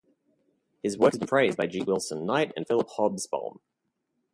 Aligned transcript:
His 0.81 0.97
work 0.97 1.11
has 1.11 1.19
been 1.19 1.27
praised 1.27 1.57
by 1.57 1.67
G. 1.67 1.83
Wilson 1.83 2.25
Knight 2.25 2.53
and 2.57 2.65
Philip 2.67 2.89
Hobsbaum. 2.97 3.59